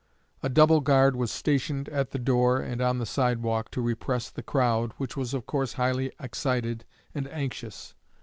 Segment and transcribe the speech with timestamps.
[0.41, 4.41] A double guard was stationed at the door and on the sidewalk, to repress the
[4.41, 7.93] crowd, which was of course highly excited and anxious.